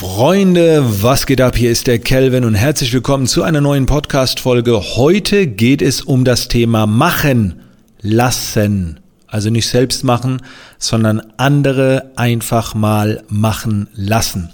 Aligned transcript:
Freunde, 0.00 0.82
was 1.02 1.26
geht 1.26 1.42
ab? 1.42 1.58
Hier 1.58 1.70
ist 1.70 1.86
der 1.86 1.98
Kelvin 1.98 2.46
und 2.46 2.54
herzlich 2.54 2.90
willkommen 2.94 3.26
zu 3.26 3.42
einer 3.42 3.60
neuen 3.60 3.84
Podcast-Folge. 3.84 4.96
Heute 4.96 5.46
geht 5.46 5.82
es 5.82 6.00
um 6.00 6.24
das 6.24 6.48
Thema 6.48 6.86
Machen 6.86 7.60
lassen. 8.00 8.98
Also 9.26 9.50
nicht 9.50 9.68
selbst 9.68 10.02
machen, 10.02 10.40
sondern 10.78 11.20
andere 11.36 12.12
einfach 12.16 12.74
mal 12.74 13.22
machen 13.28 13.88
lassen. 13.92 14.48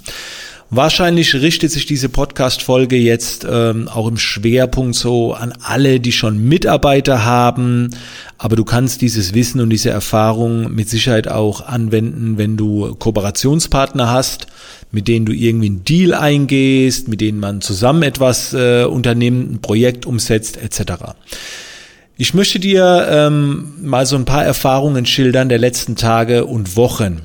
Wahrscheinlich 0.70 1.32
richtet 1.32 1.70
sich 1.70 1.86
diese 1.86 2.08
Podcast-Folge 2.08 2.96
jetzt 2.96 3.46
ähm, 3.48 3.86
auch 3.86 4.08
im 4.08 4.18
Schwerpunkt 4.18 4.96
so 4.96 5.32
an 5.32 5.54
alle, 5.62 6.00
die 6.00 6.10
schon 6.10 6.42
Mitarbeiter 6.42 7.24
haben. 7.24 7.90
Aber 8.36 8.56
du 8.56 8.64
kannst 8.64 9.00
dieses 9.00 9.32
Wissen 9.32 9.60
und 9.60 9.70
diese 9.70 9.90
Erfahrung 9.90 10.74
mit 10.74 10.88
Sicherheit 10.90 11.28
auch 11.28 11.64
anwenden, 11.64 12.36
wenn 12.36 12.56
du 12.56 12.96
Kooperationspartner 12.96 14.10
hast, 14.10 14.48
mit 14.90 15.06
denen 15.06 15.24
du 15.24 15.32
irgendwie 15.32 15.66
einen 15.66 15.84
Deal 15.84 16.14
eingehst, 16.14 17.06
mit 17.06 17.20
denen 17.20 17.38
man 17.38 17.60
zusammen 17.60 18.02
etwas 18.02 18.52
äh, 18.52 18.86
unternimmt, 18.86 19.52
ein 19.52 19.60
Projekt 19.60 20.04
umsetzt, 20.04 20.56
etc. 20.56 21.14
Ich 22.16 22.34
möchte 22.34 22.58
dir 22.58 23.06
ähm, 23.08 23.74
mal 23.82 24.04
so 24.04 24.16
ein 24.16 24.24
paar 24.24 24.44
Erfahrungen 24.44 25.06
schildern 25.06 25.48
der 25.48 25.58
letzten 25.58 25.94
Tage 25.94 26.44
und 26.44 26.74
Wochen 26.74 27.22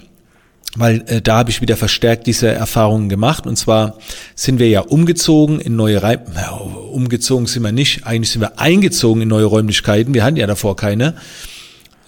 weil 0.77 1.03
äh, 1.07 1.21
da 1.21 1.37
habe 1.37 1.49
ich 1.49 1.61
wieder 1.61 1.75
verstärkt 1.75 2.27
diese 2.27 2.47
Erfahrungen 2.47 3.09
gemacht. 3.09 3.45
Und 3.45 3.57
zwar 3.57 3.97
sind 4.35 4.59
wir 4.59 4.69
ja 4.69 4.81
umgezogen 4.81 5.59
in 5.59 5.75
neue 5.75 6.01
Reim 6.01 6.19
ja, 6.35 6.51
umgezogen 6.51 7.47
sind 7.47 7.63
wir 7.63 7.71
nicht, 7.71 8.05
eigentlich 8.05 8.31
sind 8.31 8.41
wir 8.41 8.59
eingezogen 8.59 9.21
in 9.21 9.27
neue 9.27 9.45
Räumlichkeiten. 9.45 10.13
Wir 10.13 10.23
hatten 10.23 10.37
ja 10.37 10.47
davor 10.47 10.75
keine. 10.75 11.15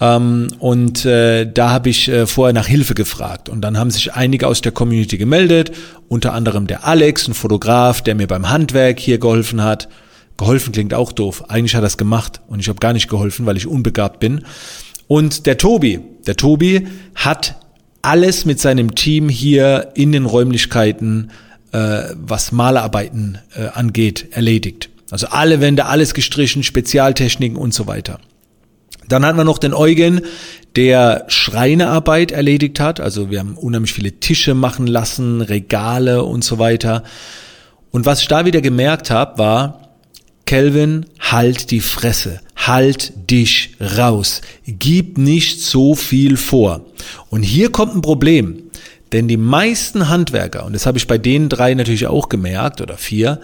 Ähm, 0.00 0.48
und 0.58 1.04
äh, 1.04 1.50
da 1.50 1.70
habe 1.70 1.88
ich 1.88 2.08
äh, 2.08 2.26
vorher 2.26 2.52
nach 2.52 2.66
Hilfe 2.66 2.94
gefragt. 2.94 3.48
Und 3.48 3.60
dann 3.60 3.78
haben 3.78 3.90
sich 3.90 4.14
einige 4.14 4.46
aus 4.46 4.60
der 4.60 4.72
Community 4.72 5.18
gemeldet, 5.18 5.72
unter 6.08 6.32
anderem 6.32 6.66
der 6.66 6.86
Alex, 6.86 7.28
ein 7.28 7.34
Fotograf, 7.34 8.02
der 8.02 8.14
mir 8.14 8.26
beim 8.26 8.50
Handwerk 8.50 8.98
hier 8.98 9.18
geholfen 9.18 9.62
hat. 9.62 9.88
Geholfen 10.36 10.72
klingt 10.72 10.94
auch 10.94 11.12
doof. 11.12 11.44
Eigentlich 11.48 11.76
hat 11.76 11.84
er 11.84 11.86
es 11.86 11.96
gemacht 11.96 12.40
und 12.48 12.58
ich 12.58 12.68
habe 12.68 12.80
gar 12.80 12.92
nicht 12.92 13.08
geholfen, 13.08 13.46
weil 13.46 13.56
ich 13.56 13.66
unbegabt 13.66 14.18
bin. 14.18 14.44
Und 15.06 15.46
der 15.46 15.58
Tobi, 15.58 16.00
der 16.26 16.36
Tobi 16.36 16.88
hat 17.14 17.56
alles 18.04 18.44
mit 18.44 18.60
seinem 18.60 18.94
Team 18.94 19.28
hier 19.28 19.92
in 19.94 20.12
den 20.12 20.26
Räumlichkeiten, 20.26 21.30
äh, 21.72 22.02
was 22.14 22.52
Malerarbeiten 22.52 23.38
äh, 23.56 23.66
angeht, 23.68 24.28
erledigt. 24.32 24.90
Also 25.10 25.28
alle 25.28 25.60
Wände, 25.60 25.86
alles 25.86 26.14
gestrichen, 26.14 26.62
Spezialtechniken 26.62 27.56
und 27.56 27.72
so 27.74 27.86
weiter. 27.86 28.18
Dann 29.08 29.24
hatten 29.24 29.38
wir 29.38 29.44
noch 29.44 29.58
den 29.58 29.74
Eugen, 29.74 30.22
der 30.76 31.24
Schreinearbeit 31.28 32.32
erledigt 32.32 32.80
hat. 32.80 33.00
Also 33.00 33.30
wir 33.30 33.38
haben 33.38 33.56
unheimlich 33.56 33.92
viele 33.92 34.12
Tische 34.12 34.54
machen 34.54 34.86
lassen, 34.86 35.40
Regale 35.40 36.24
und 36.24 36.42
so 36.42 36.58
weiter. 36.58 37.04
Und 37.90 38.06
was 38.06 38.22
ich 38.22 38.28
da 38.28 38.44
wieder 38.44 38.60
gemerkt 38.60 39.10
habe, 39.10 39.38
war, 39.38 39.90
Kelvin, 40.46 41.06
halt 41.20 41.70
die 41.70 41.80
Fresse, 41.80 42.40
halt 42.56 43.30
dich 43.30 43.76
raus, 43.98 44.40
gib 44.66 45.18
nicht 45.18 45.62
so 45.62 45.94
viel 45.94 46.36
vor. 46.36 46.84
Und 47.30 47.42
hier 47.42 47.70
kommt 47.70 47.94
ein 47.94 48.02
Problem, 48.02 48.62
denn 49.12 49.28
die 49.28 49.36
meisten 49.36 50.08
Handwerker, 50.08 50.64
und 50.64 50.72
das 50.72 50.86
habe 50.86 50.98
ich 50.98 51.06
bei 51.06 51.18
den 51.18 51.48
drei 51.48 51.74
natürlich 51.74 52.06
auch 52.06 52.28
gemerkt, 52.28 52.80
oder 52.80 52.96
vier, 52.96 53.40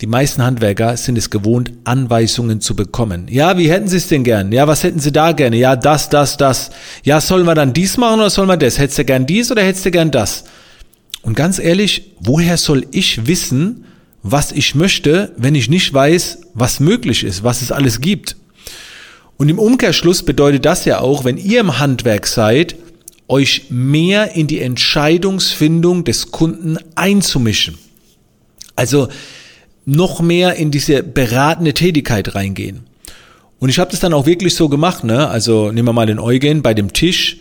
die 0.00 0.06
meisten 0.06 0.42
Handwerker 0.42 0.96
sind 0.96 1.16
es 1.16 1.30
gewohnt, 1.30 1.72
Anweisungen 1.84 2.60
zu 2.60 2.74
bekommen. 2.74 3.26
Ja, 3.30 3.56
wie 3.56 3.70
hätten 3.70 3.88
Sie 3.88 3.96
es 3.96 4.08
denn 4.08 4.24
gern? 4.24 4.50
Ja, 4.52 4.66
was 4.66 4.82
hätten 4.82 4.98
Sie 4.98 5.12
da 5.12 5.32
gerne? 5.32 5.56
Ja, 5.56 5.76
das, 5.76 6.08
das, 6.08 6.36
das. 6.36 6.70
Ja, 7.04 7.20
sollen 7.20 7.46
wir 7.46 7.54
dann 7.54 7.72
dies 7.72 7.96
machen 7.96 8.20
oder 8.20 8.28
sollen 8.28 8.48
wir 8.48 8.56
das? 8.56 8.78
Hättest 8.78 8.98
du 8.98 9.04
gern 9.04 9.24
dies 9.24 9.52
oder 9.52 9.62
hättest 9.62 9.86
du 9.86 9.90
gern 9.92 10.10
das? 10.10 10.44
Und 11.22 11.34
ganz 11.36 11.58
ehrlich, 11.58 12.12
woher 12.20 12.56
soll 12.56 12.86
ich 12.90 13.26
wissen, 13.26 13.84
was 14.24 14.52
ich 14.52 14.74
möchte, 14.74 15.32
wenn 15.36 15.54
ich 15.54 15.68
nicht 15.68 15.92
weiß, 15.92 16.38
was 16.54 16.80
möglich 16.80 17.22
ist, 17.24 17.44
was 17.44 17.60
es 17.60 17.70
alles 17.70 18.00
gibt. 18.00 18.36
Und 19.36 19.50
im 19.50 19.58
Umkehrschluss 19.58 20.22
bedeutet 20.22 20.64
das 20.64 20.86
ja 20.86 21.00
auch, 21.00 21.24
wenn 21.24 21.36
ihr 21.36 21.60
im 21.60 21.78
Handwerk 21.78 22.26
seid, 22.26 22.74
euch 23.28 23.66
mehr 23.68 24.34
in 24.34 24.46
die 24.46 24.60
Entscheidungsfindung 24.60 26.04
des 26.04 26.30
Kunden 26.30 26.78
einzumischen. 26.94 27.76
Also 28.76 29.08
noch 29.84 30.20
mehr 30.20 30.54
in 30.54 30.70
diese 30.70 31.02
beratende 31.02 31.74
Tätigkeit 31.74 32.34
reingehen. 32.34 32.80
Und 33.58 33.68
ich 33.68 33.78
habe 33.78 33.90
das 33.90 34.00
dann 34.00 34.14
auch 34.14 34.24
wirklich 34.24 34.54
so 34.54 34.70
gemacht, 34.70 35.04
ne? 35.04 35.28
Also 35.28 35.70
nehmen 35.70 35.88
wir 35.88 35.92
mal 35.92 36.06
den 36.06 36.18
Eugen 36.18 36.62
bei 36.62 36.72
dem 36.72 36.94
Tisch. 36.94 37.38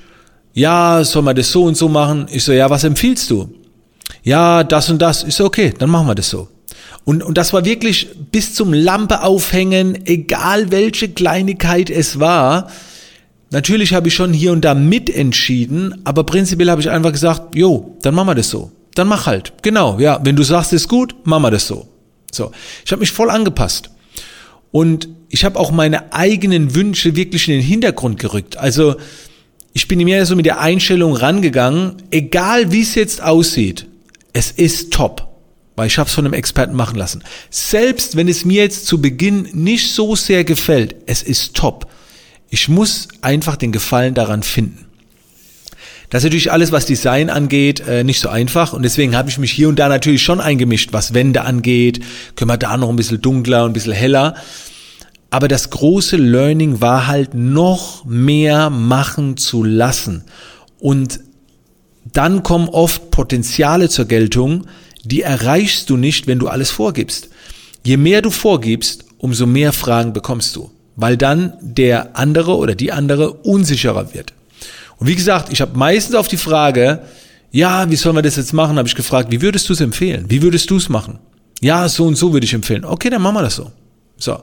Ja, 0.53 1.03
soll 1.05 1.22
man 1.22 1.35
das 1.35 1.49
so 1.49 1.63
und 1.63 1.77
so 1.77 1.88
machen? 1.88 2.27
Ich 2.29 2.43
so, 2.43 2.51
ja, 2.51 2.69
was 2.69 2.83
empfiehlst 2.83 3.31
du? 3.31 3.53
Ja, 4.23 4.66
das 4.66 4.89
und 4.89 5.01
das. 5.01 5.23
Ich 5.23 5.35
so, 5.35 5.45
okay, 5.45 5.73
dann 5.77 5.89
machen 5.89 6.07
wir 6.07 6.16
das 6.16 6.29
so. 6.29 6.49
Und, 7.06 7.23
und 7.23 7.38
das 7.38 7.53
war 7.53 7.66
wirklich 7.66 8.09
bis 8.31 8.53
zum 8.53 8.73
Lampe 8.73 9.23
aufhängen, 9.23 10.06
egal 10.06 10.72
welche 10.72 11.09
Kleinigkeit 11.09 11.89
es 11.89 12.19
war. 12.19 12.69
Natürlich 13.51 13.94
habe 13.94 14.07
ich 14.07 14.16
schon 14.16 14.34
hier 14.34 14.51
und 14.51 14.66
da 14.66 14.73
mitentschieden, 14.73 16.01
aber 16.06 16.23
prinzipiell 16.23 16.72
habe 16.72 16.81
ich 16.81 16.89
einfach 16.89 17.11
gesagt, 17.11 17.56
jo, 17.56 17.97
dann 18.01 18.16
machen 18.16 18.29
wir 18.29 18.35
das 18.35 18.50
so. 18.50 18.72
Dann 18.95 19.07
mach 19.07 19.25
halt. 19.25 19.53
Genau, 19.61 20.00
ja, 20.00 20.19
wenn 20.23 20.35
du 20.35 20.44
sagst, 20.44 20.73
ist 20.73 20.88
gut, 20.88 21.16
machen 21.23 21.44
wir 21.44 21.51
das 21.51 21.67
so. 21.67 21.88
So, 22.31 22.51
ich 22.85 22.91
habe 22.91 23.01
mich 23.01 23.11
voll 23.11 23.29
angepasst. 23.29 23.91
Und 24.72 25.07
ich 25.29 25.45
habe 25.45 25.59
auch 25.59 25.72
meine 25.72 26.13
eigenen 26.13 26.73
Wünsche 26.73 27.16
wirklich 27.16 27.47
in 27.47 27.55
den 27.55 27.63
Hintergrund 27.63 28.19
gerückt. 28.19 28.57
Also 28.57 28.95
ich 29.73 29.88
bin 29.88 30.00
mir 30.03 30.25
so 30.25 30.35
mit 30.35 30.45
der 30.45 30.59
Einstellung 30.59 31.16
rangegangen, 31.16 31.97
egal 32.11 32.72
wie 32.72 32.81
es 32.81 32.95
jetzt 32.95 33.22
aussieht, 33.22 33.88
es 34.31 34.51
ist 34.51 34.94
top 34.94 35.32
weil 35.75 35.88
ich 35.88 35.97
habe 35.97 36.07
es 36.07 36.13
von 36.13 36.25
einem 36.25 36.34
Experten 36.34 36.75
machen 36.75 36.97
lassen. 36.97 37.23
Selbst 37.50 38.16
wenn 38.16 38.28
es 38.28 38.45
mir 38.45 38.63
jetzt 38.63 38.85
zu 38.85 39.01
Beginn 39.01 39.50
nicht 39.53 39.91
so 39.91 40.16
sehr 40.16 40.44
gefällt, 40.44 40.95
es 41.06 41.23
ist 41.23 41.56
top. 41.56 41.88
Ich 42.50 42.69
muss 42.69 43.07
einfach 43.22 43.56
den 43.56 43.72
Gefallen 43.72 44.13
daran 44.13 44.44
finden. 44.44 44.85
Das 46.09 46.19
ist 46.19 46.25
natürlich 46.25 46.51
alles, 46.51 46.72
was 46.72 46.85
Design 46.85 47.31
angeht, 47.31 47.79
äh, 47.88 48.03
nicht 48.03 48.19
so 48.19 48.29
einfach 48.29 48.73
und 48.73 48.84
deswegen 48.84 49.16
habe 49.16 49.29
ich 49.29 49.39
mich 49.39 49.51
hier 49.51 49.67
und 49.67 49.79
da 49.79 49.89
natürlich 49.89 50.22
schon 50.22 50.39
eingemischt, 50.39 50.94
was 50.94 51.16
Wände 51.16 51.41
angeht. 51.41 52.01
Können 52.35 52.51
wir 52.51 52.57
da 52.57 52.78
noch 52.78 52.90
ein 52.90 52.95
bisschen 52.95 53.22
dunkler 53.22 53.63
und 53.63 53.72
ein 53.72 53.73
bisschen 53.73 53.94
heller. 53.94 54.35
Aber 55.31 55.47
das 55.47 55.72
große 55.72 56.17
Learning 56.17 56.79
war 56.81 57.07
halt 57.07 57.34
noch 57.34 58.05
mehr 58.05 58.69
machen 58.69 59.38
zu 59.38 59.63
lassen. 59.63 60.25
Und 60.78 61.22
dann 62.11 62.44
kommen 62.44 62.69
oft 62.69 63.09
Potenziale 63.09 63.90
zur 63.90 64.05
Geltung, 64.05 64.67
die 65.03 65.22
erreichst 65.22 65.90
du 65.90 65.97
nicht, 65.97 66.28
wenn 66.28 66.40
du 66.40 66.47
alles 66.47 66.72
vorgibst. 66.72 67.30
Je 67.84 67.97
mehr 67.97 68.22
du 68.22 68.31
vorgibst, 68.31 69.06
umso 69.18 69.46
mehr 69.46 69.74
Fragen 69.74 70.14
bekommst 70.14 70.56
du, 70.56 70.72
weil 70.96 71.18
dann 71.18 71.53
der 71.62 72.18
andere 72.18 72.56
oder 72.58 72.75
die 72.75 72.91
andere 72.91 73.34
unsicherer 73.34 74.14
wird. 74.14 74.34
Und 74.97 75.08
wie 75.08 75.16
gesagt, 75.16 75.52
ich 75.52 75.62
habe 75.62 75.78
meistens 75.78 76.16
auf 76.16 76.28
die 76.28 76.38
Frage, 76.38 77.02
ja, 77.52 77.90
wie 77.90 77.96
sollen 77.96 78.16
wir 78.16 78.22
das 78.22 78.38
jetzt 78.38 78.53
machen, 78.53 78.78
habe 78.78 78.88
ich 78.88 78.96
gefragt, 78.96 79.31
wie 79.31 79.41
würdest 79.41 79.69
du 79.69 79.74
es 79.74 79.81
empfehlen? 79.81 80.25
Wie 80.30 80.41
würdest 80.41 80.69
du 80.69 80.78
es 80.78 80.90
machen? 80.90 81.20
Ja, 81.62 81.88
so 81.88 82.06
und 82.06 82.16
so 82.16 82.34
würde 82.34 82.46
ich 82.46 82.53
empfehlen. 82.53 82.84
Okay, 82.85 83.09
dann 83.09 83.22
machen 83.22 83.35
wir 83.35 83.44
das 83.44 83.56
so. 83.56 83.72
So. 84.18 84.40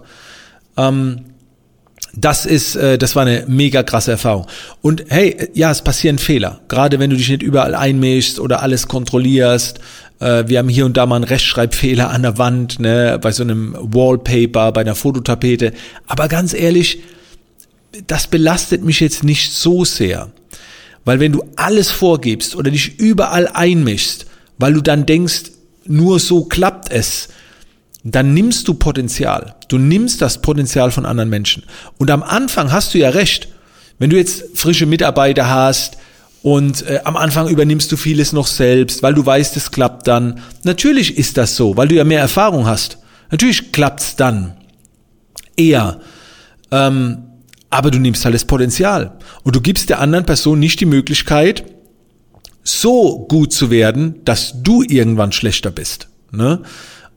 Ähm, 0.76 1.24
das 2.14 2.46
ist, 2.46 2.76
äh, 2.76 2.98
das 2.98 3.14
war 3.14 3.22
eine 3.22 3.44
mega 3.46 3.82
krasse 3.82 4.12
Erfahrung. 4.12 4.46
Und 4.82 5.04
hey, 5.08 5.50
ja, 5.54 5.70
es 5.70 5.82
passieren 5.82 6.18
Fehler. 6.18 6.60
Gerade 6.68 6.98
wenn 6.98 7.10
du 7.10 7.16
dich 7.16 7.28
nicht 7.28 7.42
überall 7.42 7.74
einmischst 7.74 8.40
oder 8.40 8.62
alles 8.62 8.88
kontrollierst. 8.88 9.80
Äh, 10.20 10.44
wir 10.46 10.58
haben 10.58 10.68
hier 10.68 10.86
und 10.86 10.96
da 10.96 11.06
mal 11.06 11.16
einen 11.16 11.24
Rechtschreibfehler 11.24 12.10
an 12.10 12.22
der 12.22 12.38
Wand, 12.38 12.78
ne, 12.78 13.18
bei 13.20 13.32
so 13.32 13.42
einem 13.42 13.76
Wallpaper, 13.78 14.72
bei 14.72 14.82
einer 14.82 14.94
Fototapete. 14.94 15.72
Aber 16.06 16.28
ganz 16.28 16.54
ehrlich, 16.54 17.00
das 18.06 18.28
belastet 18.28 18.84
mich 18.84 19.00
jetzt 19.00 19.24
nicht 19.24 19.52
so 19.52 19.84
sehr. 19.84 20.30
Weil 21.04 21.18
wenn 21.18 21.32
du 21.32 21.44
alles 21.56 21.90
vorgibst 21.90 22.54
oder 22.54 22.70
dich 22.70 22.98
überall 22.98 23.48
einmischst, 23.48 24.26
weil 24.58 24.74
du 24.74 24.80
dann 24.80 25.06
denkst, 25.06 25.50
nur 25.86 26.20
so 26.20 26.44
klappt 26.44 26.92
es, 26.92 27.30
dann 28.04 28.32
nimmst 28.34 28.68
du 28.68 28.74
Potenzial. 28.74 29.56
Du 29.68 29.78
nimmst 29.78 30.22
das 30.22 30.40
Potenzial 30.40 30.90
von 30.90 31.06
anderen 31.06 31.30
Menschen. 31.30 31.64
Und 31.98 32.10
am 32.10 32.22
Anfang 32.22 32.70
hast 32.70 32.94
du 32.94 32.98
ja 32.98 33.10
recht. 33.10 33.48
Wenn 33.98 34.10
du 34.10 34.16
jetzt 34.16 34.44
frische 34.54 34.86
Mitarbeiter 34.86 35.48
hast 35.48 35.98
und 36.42 36.86
äh, 36.86 37.00
am 37.04 37.16
Anfang 37.16 37.48
übernimmst 37.48 37.92
du 37.92 37.96
vieles 37.96 38.32
noch 38.32 38.46
selbst, 38.46 39.02
weil 39.02 39.14
du 39.14 39.24
weißt, 39.24 39.56
es 39.56 39.70
klappt 39.70 40.06
dann. 40.06 40.40
Natürlich 40.62 41.18
ist 41.18 41.36
das 41.36 41.56
so, 41.56 41.76
weil 41.76 41.88
du 41.88 41.94
ja 41.94 42.04
mehr 42.04 42.20
Erfahrung 42.20 42.66
hast. 42.66 42.98
Natürlich 43.30 43.72
klappt's 43.72 44.16
dann. 44.16 44.56
Eher. 45.56 46.00
Ähm, 46.70 47.18
aber 47.68 47.90
du 47.90 47.98
nimmst 47.98 48.24
halt 48.24 48.34
das 48.34 48.46
Potenzial. 48.46 49.18
Und 49.42 49.54
du 49.54 49.60
gibst 49.60 49.90
der 49.90 50.00
anderen 50.00 50.24
Person 50.24 50.58
nicht 50.58 50.80
die 50.80 50.86
Möglichkeit, 50.86 51.64
so 52.62 53.26
gut 53.28 53.52
zu 53.52 53.70
werden, 53.70 54.24
dass 54.24 54.62
du 54.62 54.82
irgendwann 54.82 55.32
schlechter 55.32 55.70
bist. 55.70 56.08
Ne? 56.32 56.62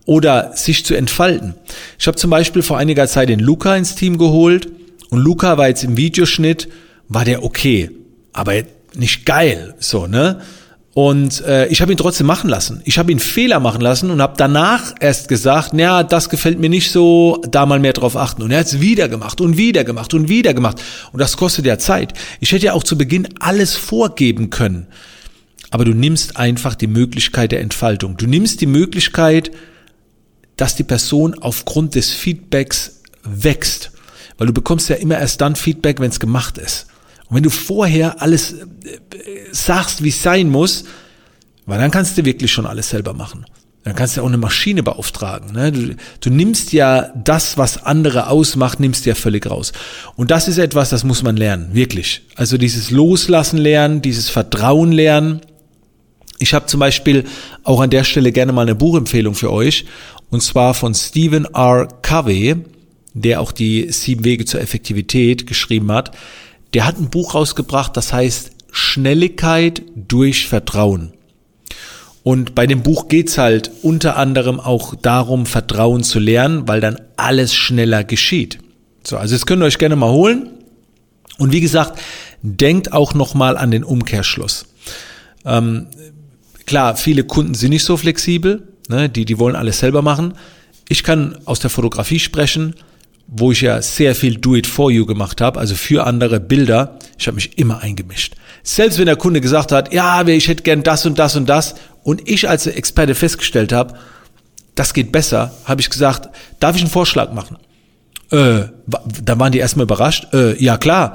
oder 0.06 0.52
sich 0.56 0.86
zu 0.86 0.96
entfalten. 0.96 1.56
Ich 1.98 2.08
habe 2.08 2.18
zum 2.18 2.30
Beispiel 2.30 2.62
vor 2.62 2.78
einiger 2.78 3.08
Zeit 3.08 3.30
den 3.30 3.40
Luca 3.40 3.75
ins 3.75 3.96
Team 3.96 4.18
geholt 4.18 4.70
und 5.10 5.20
Luca 5.20 5.58
war 5.58 5.68
jetzt 5.68 5.84
im 5.84 5.98
Videoschnitt, 5.98 6.68
war 7.08 7.25
der 7.25 7.44
okay, 7.44 7.90
aber 8.34 8.54
nicht 8.95 9.25
geil, 9.25 9.75
so, 9.80 10.07
ne? 10.07 10.42
Und 10.94 11.42
äh, 11.42 11.66
ich 11.68 11.81
habe 11.81 11.92
ihn 11.92 11.98
trotzdem 11.98 12.28
machen 12.28 12.50
lassen. 12.50 12.81
Ich 12.86 13.00
habe 13.00 13.12
ihn 13.12 13.18
Fehler 13.18 13.60
machen 13.60 13.81
lassen 13.81 14.12
und 14.12 14.22
habe 14.22 14.36
danach 14.38 14.94
erst 15.00 15.28
gesagt, 15.28 15.74
naja, 15.74 16.04
das 16.04 16.30
gefällt 16.30 16.60
mir 16.60 16.69
nicht 16.69 16.92
so, 16.92 17.42
da 17.50 17.66
mal 17.66 17.80
mehr 17.80 17.94
drauf 17.94 18.16
achten. 18.16 18.44
Und 18.44 18.51
er 18.51 18.60
hat 18.60 18.68
es 18.68 18.80
wieder 18.80 19.10
gemacht 19.10 19.42
und 19.42 19.57
wieder 19.57 19.84
gemacht 19.84 20.13
und 20.13 20.30
wieder 20.30 20.54
gemacht. 20.54 20.84
Und 21.12 21.19
das 21.19 21.36
kostet 21.36 21.66
ja 21.66 21.80
Zeit. 21.80 22.13
Ich 22.42 22.51
hätte 22.51 22.68
ja 22.68 22.74
auch 22.74 22.84
zu 22.84 22.95
Beginn 22.95 23.28
alles 23.40 23.75
vorgeben 23.75 24.51
können. 24.51 24.86
Aber 25.72 25.84
du 25.84 25.94
nimmst 25.94 26.38
einfach 26.38 26.75
die 26.75 26.86
Möglichkeit 26.86 27.51
der 27.51 27.62
Entfaltung. 27.62 28.16
Du 28.18 28.28
nimmst 28.28 28.62
die 28.62 28.68
Möglichkeit, 28.68 29.50
dass 30.57 30.75
die 30.75 30.84
Person 30.84 31.34
aufgrund 31.34 31.96
des 31.96 32.12
Feedbacks 32.12 33.01
wächst. 33.24 33.92
Weil 34.38 34.46
du 34.46 34.54
bekommst 34.54 34.89
ja 34.89 34.96
immer 34.98 35.18
erst 35.18 35.42
dann 35.42 35.56
Feedback, 35.56 36.00
wenn 36.00 36.12
es 36.12 36.19
gemacht 36.19 36.60
ist. 36.60 36.86
Und 37.30 37.38
wenn 37.38 37.44
du 37.44 37.50
vorher 37.50 38.22
alles 38.22 38.54
äh, 38.54 38.66
sagst, 39.52 40.04
wie 40.04 40.10
es 40.10 40.22
sein 40.22 40.50
muss, 40.50 40.86
weil 41.66 41.80
dann 41.80 41.92
kannst 41.92 42.18
du 42.18 42.25
wirklich 42.25 42.52
schon 42.52 42.66
alles 42.66 42.90
selber 42.90 43.14
machen. 43.14 43.46
Dann 43.84 43.96
kannst 43.96 44.16
du 44.16 44.22
auch 44.22 44.28
eine 44.28 44.38
Maschine 44.38 44.81
beauftragen. 44.81 45.52
Ne? 45.52 45.72
Du, 45.72 45.96
du 46.22 46.30
nimmst 46.30 46.72
ja 46.72 47.12
das, 47.16 47.58
was 47.58 47.84
andere 47.84 48.28
ausmacht, 48.28 48.80
nimmst 48.80 49.06
ja 49.06 49.14
völlig 49.14 49.50
raus. 49.50 49.74
Und 50.16 50.31
das 50.31 50.48
ist 50.48 50.58
etwas, 50.58 50.90
das 50.90 51.04
muss 51.04 51.22
man 51.22 51.36
lernen, 51.36 51.74
wirklich. 51.74 52.22
Also 52.36 52.58
dieses 52.58 52.92
Loslassen 52.92 53.58
lernen, 53.58 54.02
dieses 54.02 54.30
Vertrauen 54.30 54.94
lernen. 54.94 55.42
Ich 56.40 56.54
habe 56.54 56.66
zum 56.68 56.80
Beispiel 56.80 57.25
auch 57.64 57.81
an 57.81 57.90
der 57.90 58.06
Stelle 58.06 58.31
gerne 58.31 58.54
mal 58.54 58.62
eine 58.62 58.75
Buchempfehlung 58.75 59.36
für 59.36 59.52
euch. 59.52 59.86
Und 60.30 60.42
zwar 60.42 60.74
von 60.74 60.94
Stephen 60.94 61.46
R. 61.54 61.88
Covey, 62.02 62.56
der 63.14 63.42
auch 63.42 63.52
die 63.52 63.92
sieben 63.92 64.24
Wege 64.24 64.46
zur 64.46 64.62
Effektivität 64.62 65.46
geschrieben 65.46 65.92
hat 65.92 66.12
der 66.74 66.86
hat 66.86 67.00
ein 67.00 67.10
Buch 67.10 67.36
rausgebracht, 67.36 67.96
das 67.96 68.14
heißt 68.14 68.52
Schnelligkeit 68.72 69.84
durch 69.96 70.48
Vertrauen. 70.48 71.14
Und 72.24 72.56
bei 72.56 72.66
dem 72.68 72.84
Buch 72.84 73.10
geht's 73.10 73.38
halt 73.38 73.70
unter 73.81 74.16
anderem 74.16 74.60
auch 74.60 74.96
darum, 74.96 75.46
Vertrauen 75.46 76.04
zu 76.04 76.20
lernen, 76.20 76.68
weil 76.68 76.80
dann 76.80 77.00
alles 77.18 77.54
schneller 77.54 78.04
geschieht. 78.04 78.60
So, 79.04 79.18
also 79.18 79.36
das 79.36 79.46
könnt 79.46 79.62
ihr 79.62 79.66
euch 79.66 79.78
gerne 79.78 79.98
mal 79.98 80.12
holen. 80.12 80.50
Und 81.38 81.52
wie 81.52 81.62
gesagt, 81.62 82.00
denkt 82.42 82.94
auch 82.94 83.14
nochmal 83.14 83.58
an 83.58 83.72
den 83.72 83.84
Umkehrschluss. 83.84 84.66
Ähm, 85.46 85.88
klar, 86.66 86.96
viele 86.96 87.25
Kunden 87.25 87.54
sind 87.54 87.72
nicht 87.72 87.84
so 87.84 87.98
flexibel, 87.98 88.68
ne, 88.88 89.10
die, 89.10 89.25
die 89.25 89.38
wollen 89.38 89.58
alles 89.58 89.80
selber 89.80 90.02
machen. 90.02 90.36
Ich 90.88 91.04
kann 91.04 91.38
aus 91.46 91.60
der 91.60 91.70
Fotografie 91.70 92.20
sprechen 92.20 92.75
wo 93.28 93.52
ich 93.52 93.62
ja 93.62 93.81
sehr 93.81 94.16
viel 94.16 94.36
Do-it-for-you 94.36 95.06
gemacht 95.06 95.42
habe, 95.42 95.60
also 95.60 95.75
für 95.75 96.06
andere 96.06 96.40
Bilder, 96.40 97.00
ich 97.18 97.28
habe 97.28 97.36
mich 97.36 97.58
immer 97.58 97.80
eingemischt. 97.80 98.36
Selbst 98.64 99.00
wenn 99.00 99.06
der 99.06 99.16
Kunde 99.16 99.42
gesagt 99.42 99.72
hat, 99.72 99.94
ja, 99.94 100.25
ich 100.28 100.48
hätte 100.48 100.64
gern 100.64 100.84
das 100.84 101.06
und 101.06 101.18
das 101.20 101.36
und 101.36 101.48
das, 101.48 101.75
und 102.04 102.30
ich 102.30 102.50
als 102.50 102.68
Experte 102.68 103.16
festgestellt 103.16 103.74
habe, 103.74 103.96
das 104.75 104.94
geht 104.94 105.12
besser, 105.12 105.54
habe 105.66 105.81
ich 105.81 105.90
gesagt, 105.90 106.30
darf 106.60 106.75
ich 106.75 106.81
einen 106.81 106.92
Vorschlag 106.92 107.34
machen? 107.34 107.58
Äh, 108.31 108.66
da 109.24 109.40
waren 109.40 109.52
die 109.52 109.60
erstmal 109.60 109.84
überrascht. 109.84 110.28
Äh, 110.34 110.62
ja 110.62 110.78
klar. 110.78 111.14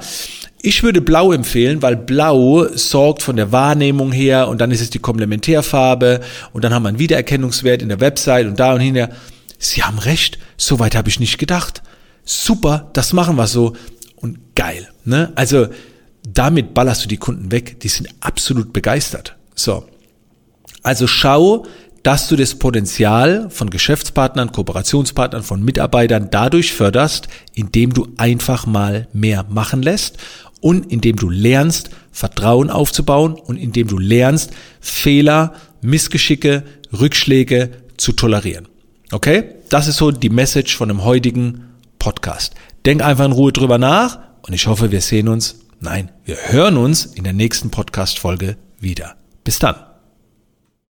Ich 0.61 0.83
würde 0.83 1.01
Blau 1.01 1.31
empfehlen, 1.31 1.81
weil 1.81 1.95
Blau 1.95 2.65
sorgt 2.73 3.23
von 3.23 3.37
der 3.37 3.53
Wahrnehmung 3.53 4.11
her 4.11 4.49
und 4.49 4.59
dann 4.59 4.71
ist 4.71 4.81
es 4.81 4.89
die 4.89 4.99
Komplementärfarbe 4.99 6.19
und 6.51 6.63
dann 6.63 6.73
haben 6.73 6.83
wir 6.83 6.89
einen 6.89 6.99
Wiedererkennungswert 6.99 7.81
in 7.81 7.87
der 7.87 8.01
Website 8.01 8.45
und 8.45 8.59
da 8.59 8.73
und 8.73 8.81
hinher. 8.81 9.09
Sie 9.57 9.83
haben 9.83 9.99
recht, 9.99 10.37
so 10.57 10.79
weit 10.79 10.95
habe 10.95 11.07
ich 11.07 11.19
nicht 11.19 11.37
gedacht 11.37 11.81
super, 12.29 12.89
das 12.93 13.13
machen 13.13 13.35
wir 13.35 13.47
so 13.47 13.75
und 14.15 14.55
geil. 14.55 14.89
Ne? 15.05 15.31
Also 15.35 15.67
damit 16.27 16.73
ballerst 16.73 17.03
du 17.03 17.07
die 17.07 17.17
Kunden 17.17 17.51
weg, 17.51 17.79
die 17.79 17.87
sind 17.87 18.09
absolut 18.19 18.73
begeistert. 18.73 19.35
So, 19.55 19.85
also 20.83 21.07
schau, 21.07 21.65
dass 22.03 22.27
du 22.27 22.35
das 22.35 22.55
Potenzial 22.55 23.49
von 23.49 23.69
Geschäftspartnern, 23.69 24.51
Kooperationspartnern, 24.51 25.43
von 25.43 25.63
Mitarbeitern 25.63 26.29
dadurch 26.31 26.73
förderst, 26.73 27.27
indem 27.53 27.93
du 27.93 28.07
einfach 28.17 28.65
mal 28.65 29.07
mehr 29.11 29.45
machen 29.49 29.81
lässt 29.81 30.17
und 30.61 30.91
indem 30.91 31.17
du 31.17 31.29
lernst, 31.29 31.89
Vertrauen 32.11 32.69
aufzubauen 32.69 33.33
und 33.33 33.57
indem 33.57 33.87
du 33.87 33.97
lernst, 33.97 34.51
Fehler, 34.79 35.53
Missgeschicke, 35.81 36.63
Rückschläge 36.97 37.71
zu 37.97 38.13
tolerieren. 38.13 38.67
Okay? 39.11 39.43
Das 39.69 39.87
ist 39.87 39.97
so 39.97 40.11
die 40.11 40.29
Message 40.29 40.75
von 40.77 40.89
dem 40.89 41.03
heutigen 41.03 41.68
Podcast. 41.99 42.55
Denk 42.85 43.03
einfach 43.03 43.25
in 43.25 43.33
Ruhe 43.33 43.51
drüber 43.51 43.77
nach 43.77 44.19
und 44.41 44.53
ich 44.53 44.67
hoffe, 44.67 44.91
wir 44.91 45.01
sehen 45.01 45.27
uns, 45.27 45.59
nein, 45.79 46.11
wir 46.25 46.37
hören 46.47 46.77
uns 46.77 47.05
in 47.05 47.23
der 47.23 47.33
nächsten 47.33 47.69
Podcast-Folge 47.69 48.57
wieder. 48.79 49.15
Bis 49.43 49.59
dann. 49.59 49.88